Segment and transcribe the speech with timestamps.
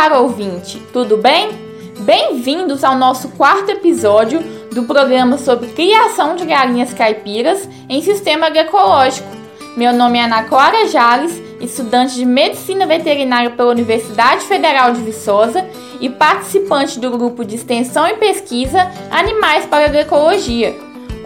[0.00, 1.50] caro ouvinte, tudo bem?
[1.98, 4.40] Bem-vindos ao nosso quarto episódio
[4.72, 9.28] do programa sobre criação de galinhas caipiras em sistema agroecológico.
[9.76, 15.68] Meu nome é Ana Clara Jales, estudante de Medicina Veterinária pela Universidade Federal de Viçosa
[16.00, 20.74] e participante do grupo de extensão e pesquisa Animais para Agroecologia.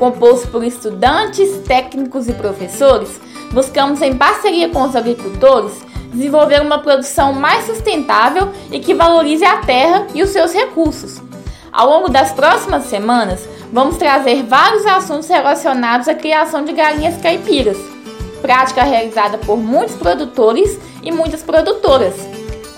[0.01, 3.21] Composto por estudantes, técnicos e professores,
[3.53, 9.59] buscamos, em parceria com os agricultores, desenvolver uma produção mais sustentável e que valorize a
[9.59, 11.21] terra e os seus recursos.
[11.73, 17.77] Ao longo das próximas semanas, vamos trazer vários assuntos relacionados à criação de galinhas caipiras,
[18.41, 22.15] prática realizada por muitos produtores e muitas produtoras.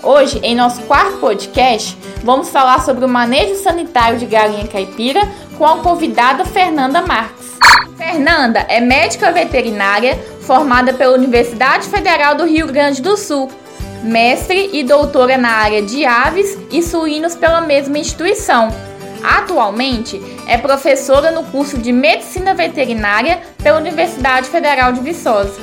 [0.01, 5.21] Hoje, em nosso quarto podcast, vamos falar sobre o manejo sanitário de galinha caipira
[5.57, 7.57] com a convidada Fernanda Marques.
[7.97, 10.17] Fernanda é médica veterinária
[10.47, 13.51] formada pela Universidade Federal do Rio Grande do Sul,
[14.01, 18.69] mestre e doutora na área de aves e suínos pela mesma instituição.
[19.21, 25.59] Atualmente é professora no curso de Medicina Veterinária pela Universidade Federal de Viçosa.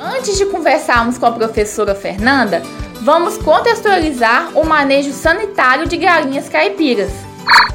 [0.00, 2.62] Antes de conversarmos com a professora Fernanda,
[3.02, 7.10] vamos contextualizar o manejo sanitário de galinhas caipiras.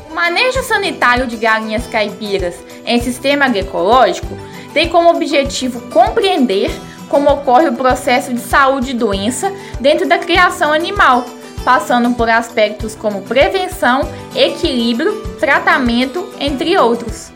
[0.09, 4.35] O manejo sanitário de galinhas caipiras em sistema agroecológico
[4.73, 6.71] tem como objetivo compreender
[7.09, 11.25] como ocorre o processo de saúde e doença dentro da criação animal,
[11.63, 17.31] passando por aspectos como prevenção, equilíbrio, tratamento, entre outros.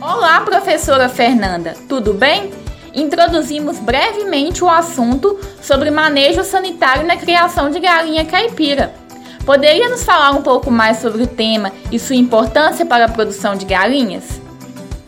[0.00, 2.52] Olá, professora Fernanda, tudo bem?
[2.94, 8.94] Introduzimos brevemente o assunto sobre manejo sanitário na criação de galinha caipira.
[9.44, 13.56] Poderia nos falar um pouco mais sobre o tema e sua importância para a produção
[13.56, 14.41] de galinhas?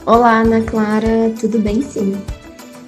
[0.06, 2.14] Olá, Ana Clara, tudo bem sim?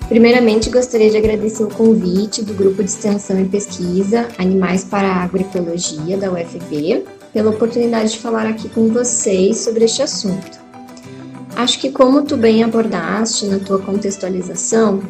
[0.06, 5.22] Primeiramente, gostaria de agradecer o convite do Grupo de Extensão e Pesquisa Animais para a
[5.22, 10.60] Agroecologia da UFB pela oportunidade de falar aqui com vocês sobre este assunto.
[11.56, 15.00] Acho que, como tu bem abordaste na tua contextualização,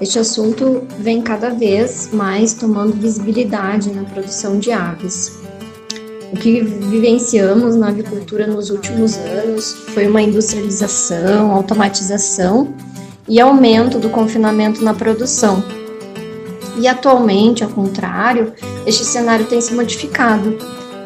[0.00, 5.45] este assunto vem cada vez mais tomando visibilidade na produção de aves.
[6.32, 12.74] O que vivenciamos na avicultura nos últimos anos foi uma industrialização, automatização
[13.28, 15.62] e aumento do confinamento na produção.
[16.78, 18.52] E atualmente, ao contrário,
[18.86, 20.58] este cenário tem se modificado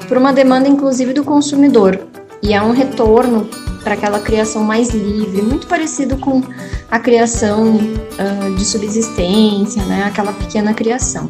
[0.08, 2.00] por uma demanda inclusive do consumidor.
[2.42, 3.48] E é um retorno
[3.84, 6.42] para aquela criação mais livre, muito parecido com
[6.90, 11.28] a criação uh, de subsistência, né, aquela pequena criação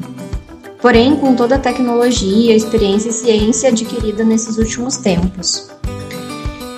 [0.80, 5.70] porém com toda a tecnologia, experiência e ciência adquirida nesses últimos tempos.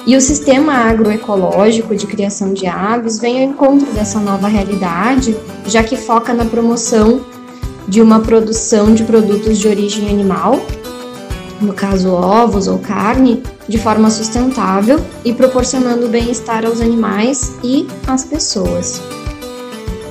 [0.04, 5.36] E o sistema agroecológico de criação de aves vem ao encontro dessa nova realidade,
[5.66, 7.20] já que foca na promoção
[7.86, 10.60] de uma produção de produtos de origem animal,
[11.60, 18.24] no caso ovos ou carne, de forma sustentável e proporcionando bem-estar aos animais e às
[18.24, 19.00] pessoas.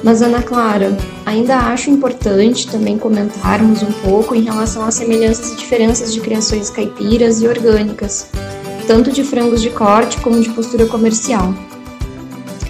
[0.03, 5.55] Mas, Ana Clara, ainda acho importante também comentarmos um pouco em relação às semelhanças e
[5.55, 8.27] diferenças de criações caipiras e orgânicas,
[8.87, 11.53] tanto de frangos de corte como de postura comercial.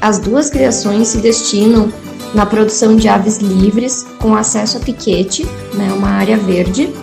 [0.02, 1.92] As duas criações se destinam
[2.34, 6.94] na produção de aves livres, com acesso a piquete, né, uma área verde,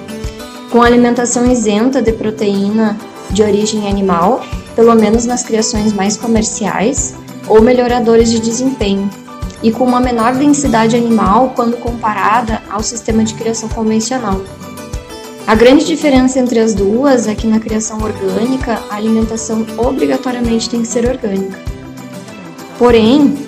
[0.71, 2.99] com alimentação isenta de proteína
[3.31, 4.45] de origem animal,
[4.75, 7.15] pelo menos nas criações mais comerciais,
[7.47, 9.09] ou melhoradores de desempenho,
[9.63, 14.41] e com uma menor densidade animal quando comparada ao sistema de criação convencional.
[15.47, 20.83] A grande diferença entre as duas é que na criação orgânica a alimentação obrigatoriamente tem
[20.83, 21.59] que ser orgânica.
[22.79, 23.47] Porém,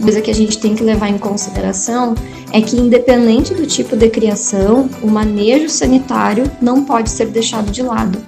[0.00, 2.14] coisa que a gente tem que levar em consideração
[2.52, 7.82] é que, independente do tipo de criação, o manejo sanitário não pode ser deixado de
[7.82, 8.18] lado.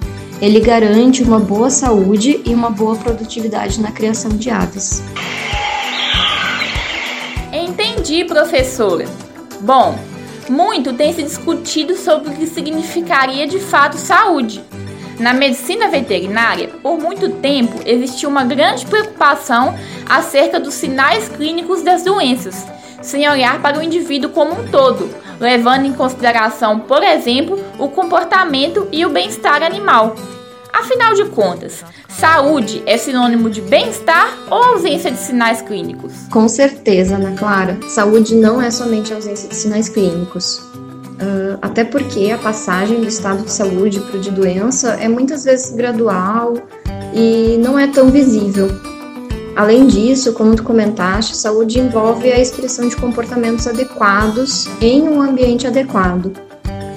[0.41, 5.03] Ele garante uma boa saúde e uma boa produtividade na criação de aves.
[8.01, 9.05] Entendi, professora.
[9.59, 9.95] Bom,
[10.49, 14.63] muito tem se discutido sobre o que significaria de fato saúde.
[15.19, 19.77] Na medicina veterinária, por muito tempo existiu uma grande preocupação
[20.09, 22.65] acerca dos sinais clínicos das doenças,
[23.03, 25.07] sem olhar para o indivíduo como um todo,
[25.39, 30.15] levando em consideração, por exemplo, o comportamento e o bem-estar animal.
[30.73, 36.13] Afinal de contas, saúde é sinônimo de bem-estar ou ausência de sinais clínicos?
[36.31, 37.77] Com certeza, Ana Clara.
[37.87, 40.57] Saúde não é somente ausência de sinais clínicos.
[40.57, 45.43] Uh, até porque a passagem do estado de saúde para o de doença é muitas
[45.43, 46.55] vezes gradual
[47.13, 48.69] e não é tão visível.
[49.55, 55.67] Além disso, como tu comentaste, saúde envolve a expressão de comportamentos adequados em um ambiente
[55.67, 56.31] adequado.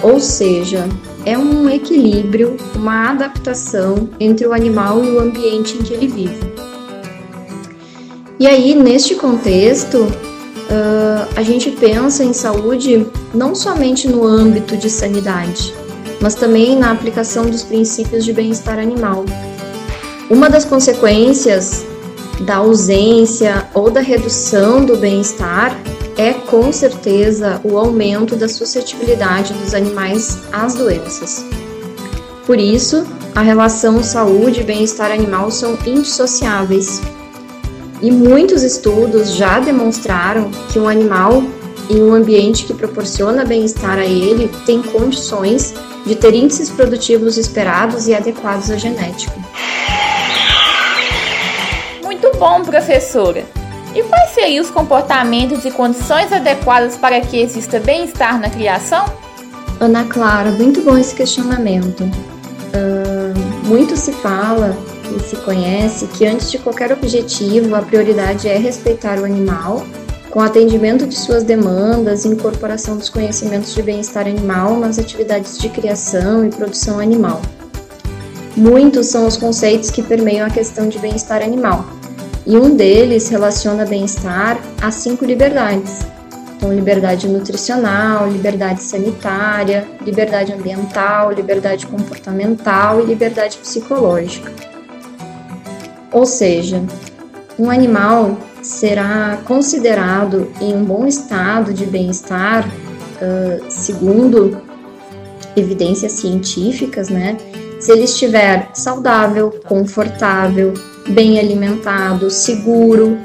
[0.02, 0.88] Ou seja,
[1.24, 6.54] é um equilíbrio, uma adaptação entre o animal e o ambiente em que ele vive.
[8.38, 14.90] E aí, neste contexto, uh, a gente pensa em saúde não somente no âmbito de
[14.90, 15.72] sanidade,
[16.20, 19.24] mas também na aplicação dos princípios de bem-estar animal.
[20.28, 21.86] Uma das consequências
[22.40, 25.76] da ausência ou da redução do bem-estar
[26.16, 31.44] é com certeza o aumento da suscetibilidade dos animais às doenças.
[32.46, 37.00] Por isso, a relação saúde e bem-estar animal são indissociáveis.
[38.00, 41.42] E muitos estudos já demonstraram que um animal
[41.90, 45.74] em um ambiente que proporciona bem-estar a ele tem condições
[46.06, 49.34] de ter índices produtivos esperados e adequados à genética.
[52.02, 53.63] Muito bom, professora!
[53.94, 59.04] E quais seriam os comportamentos e condições adequadas para que exista bem-estar na criação?
[59.78, 62.02] Ana Clara, muito bom esse questionamento.
[62.02, 64.76] Uh, muito se fala
[65.16, 69.86] e se conhece que antes de qualquer objetivo, a prioridade é respeitar o animal,
[70.28, 75.68] com atendimento de suas demandas e incorporação dos conhecimentos de bem-estar animal nas atividades de
[75.68, 77.40] criação e produção animal.
[78.56, 81.84] Muitos são os conceitos que permeiam a questão de bem-estar animal,
[82.46, 86.00] e um deles relaciona bem-estar a cinco liberdades.
[86.56, 94.52] Então, liberdade nutricional, liberdade sanitária, liberdade ambiental, liberdade comportamental e liberdade psicológica.
[96.12, 96.82] Ou seja,
[97.58, 104.62] um animal será considerado em um bom estado de bem-estar, uh, segundo
[105.56, 107.36] evidências científicas, né?
[107.80, 110.72] Se ele estiver saudável, confortável,
[111.08, 113.18] bem alimentado, seguro,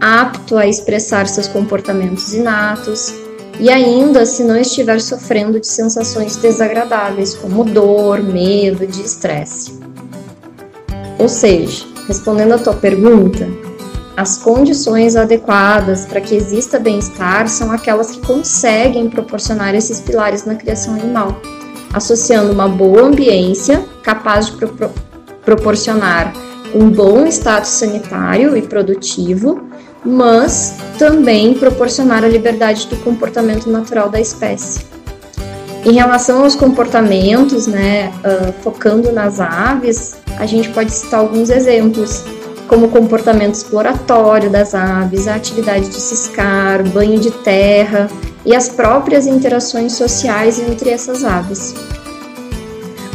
[0.00, 3.14] apto a expressar seus comportamentos inatos
[3.58, 9.78] e ainda se não estiver sofrendo de sensações desagradáveis como dor, medo, de estresse.
[11.18, 13.48] Ou seja, respondendo à tua pergunta,
[14.16, 20.54] as condições adequadas para que exista bem-estar são aquelas que conseguem proporcionar esses pilares na
[20.54, 21.40] criação animal,
[21.92, 24.92] associando uma boa ambiência capaz de pro
[25.44, 26.32] proporcionar
[26.74, 29.62] um bom status sanitário e produtivo,
[30.04, 34.84] mas também proporcionar a liberdade do comportamento natural da espécie.
[35.84, 42.24] Em relação aos comportamentos, né, uh, focando nas aves, a gente pode citar alguns exemplos,
[42.66, 48.08] como o comportamento exploratório das aves, a atividade de ciscar, banho de terra
[48.44, 51.74] e as próprias interações sociais entre essas aves.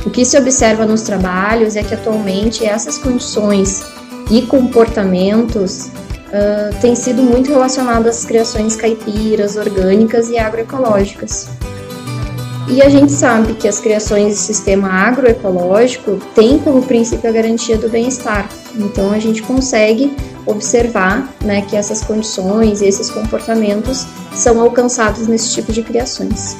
[0.06, 3.84] O que se observa nos trabalhos é que atualmente essas condições
[4.32, 11.50] e comportamentos uh, têm sido muito relacionados às criações caipiras, orgânicas e agroecológicas.
[12.70, 17.78] E a gente sabe que as criações de sistema agroecológico têm como princípio a garantia
[17.78, 18.48] do bem-estar.
[18.76, 20.16] Então a gente consegue
[20.46, 26.56] observar né, que essas condições e esses comportamentos são alcançados nesse tipo de criações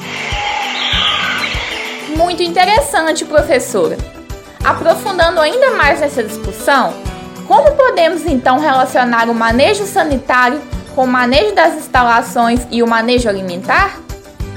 [2.30, 3.98] muito interessante, professora.
[4.64, 6.94] Aprofundando ainda mais nessa discussão,
[7.48, 10.62] como podemos então relacionar o manejo sanitário
[10.94, 14.00] com o manejo das instalações e o manejo alimentar?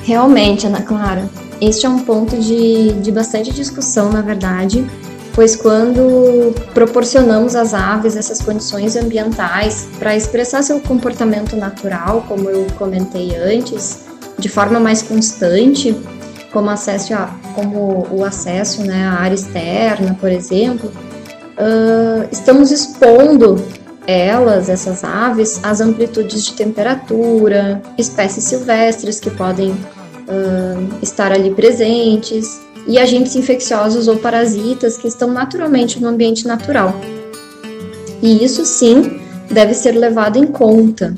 [0.03, 1.27] Realmente, Ana Clara,
[1.63, 4.87] este é um ponto de, de bastante discussão, na verdade,
[5.33, 12.67] pois quando proporcionamos às aves essas condições ambientais para expressar seu comportamento natural, como eu
[12.77, 14.01] comentei antes,
[14.39, 15.97] de forma mais constante,
[16.53, 23.57] como acesso a, como o acesso né, à área externa, por exemplo, uh, estamos expondo
[24.07, 32.61] elas, essas aves, às amplitudes de temperatura, espécies silvestres que podem uh, estar ali presentes
[32.87, 36.95] e agentes infecciosos ou parasitas que estão naturalmente no ambiente natural.
[38.21, 41.15] E isso sim deve ser levado em conta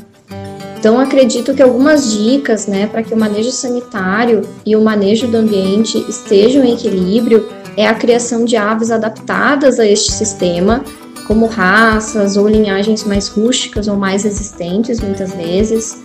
[0.85, 5.39] então, acredito que algumas dicas né, para que o manejo sanitário e o manejo do
[5.39, 10.85] ambiente estejam em equilíbrio é a criação de aves adaptadas a este sistema,
[11.27, 16.03] como raças ou linhagens mais rústicas ou mais resistentes, muitas vezes,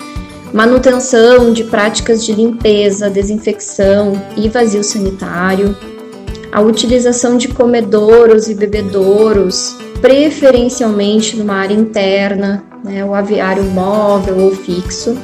[0.54, 5.76] manutenção de práticas de limpeza, desinfecção e vazio sanitário,
[6.54, 14.56] a utilização de comedouros e bebedouros, preferencialmente numa área interna, né, o aviário móvel ou
[14.56, 15.18] fixo,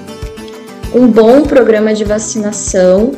[0.93, 3.11] um bom programa de vacinação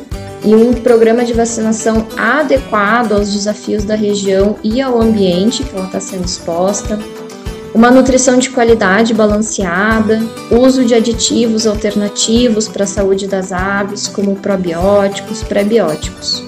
[0.44, 5.86] e um programa de vacinação adequado aos desafios da região e ao ambiente que ela
[5.86, 6.98] está sendo exposta,
[7.74, 14.34] uma nutrição de qualidade balanceada, uso de aditivos alternativos para a saúde das aves, como
[14.36, 16.47] probióticos, prebióticos.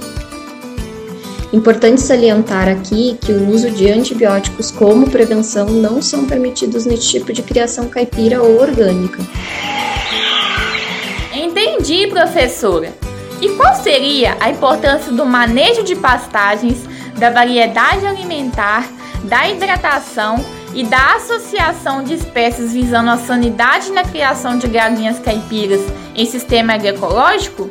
[1.53, 7.33] Importante salientar aqui que o uso de antibióticos como prevenção não são permitidos nesse tipo
[7.33, 9.19] de criação caipira ou orgânica.
[11.35, 12.95] Entendi, professora.
[13.41, 16.79] E qual seria a importância do manejo de pastagens,
[17.19, 18.89] da variedade alimentar,
[19.25, 25.81] da hidratação e da associação de espécies visando a sanidade na criação de galinhas caipiras
[26.15, 27.69] em sistema agroecológico?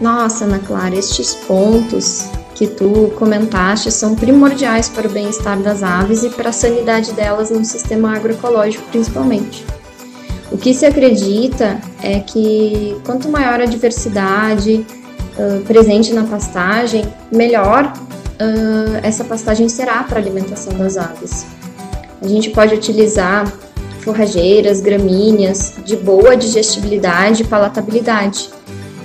[0.00, 6.22] Nossa, Ana Clara, estes pontos que tu comentaste são primordiais para o bem-estar das aves
[6.22, 9.62] e para a sanidade delas no sistema agroecológico, principalmente.
[10.50, 14.86] O que se acredita é que quanto maior a diversidade
[15.36, 21.44] uh, presente na pastagem, melhor uh, essa pastagem será para a alimentação das aves.
[22.22, 23.52] A gente pode utilizar
[24.00, 28.48] forrageiras, gramíneas de boa digestibilidade e palatabilidade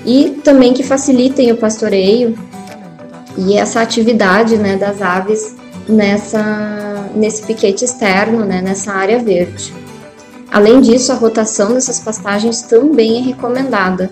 [0.06, 2.34] e também que facilitem o pastoreio
[3.38, 5.56] e essa atividade né, das aves
[5.88, 9.74] nessa, nesse piquete externo, né, nessa área verde.
[10.52, 14.12] Além disso, a rotação dessas pastagens também é recomendada.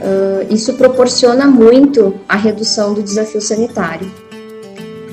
[0.00, 4.10] Uh, isso proporciona muito a redução do desafio sanitário.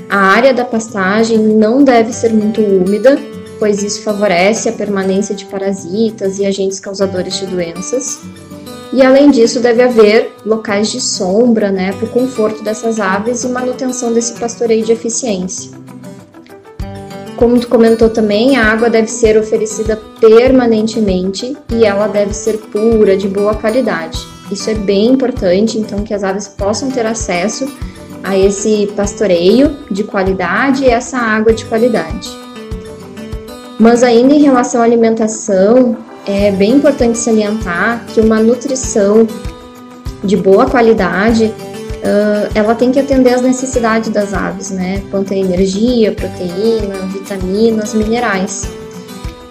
[0.10, 3.18] A área da pastagem não deve ser muito úmida,
[3.60, 8.20] pois isso favorece a permanência de parasitas e agentes causadores de doenças.
[8.94, 13.48] E além disso, deve haver locais de sombra, né, para o conforto dessas aves e
[13.50, 15.72] manutenção desse pastoreio de eficiência.
[17.36, 23.18] Como tu comentou também, a água deve ser oferecida permanentemente e ela deve ser pura,
[23.18, 24.18] de boa qualidade.
[24.50, 27.68] Isso é bem importante, então que as aves possam ter acesso
[28.24, 32.30] a esse pastoreio de qualidade e essa água de qualidade.
[33.78, 39.28] Mas ainda em relação à alimentação, é bem importante salientar que uma nutrição
[40.24, 45.04] de boa qualidade uh, ela tem que atender às necessidades das aves, né?
[45.12, 48.68] Quanto a energia, proteína, vitaminas, minerais.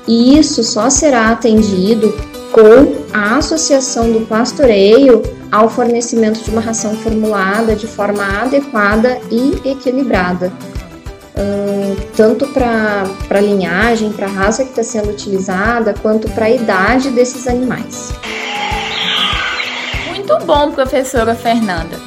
[0.06, 2.14] E isso só será atendido
[2.52, 9.60] com a associação do pastoreio ao fornecimento de uma ração formulada de forma adequada e
[9.64, 10.52] equilibrada,
[12.16, 17.10] tanto para a linhagem, para a raça que está sendo utilizada, quanto para a idade
[17.10, 18.12] desses animais.
[20.08, 22.00] Muito bom, professora Fernanda.